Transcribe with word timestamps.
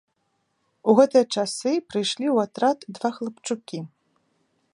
У 0.93 0.95
гэтыя 0.99 1.25
часы 1.35 1.71
прыйшлі 1.91 2.27
ў 2.35 2.37
атрад 2.49 2.79
два 2.97 3.09
хлапчукі. 3.19 3.79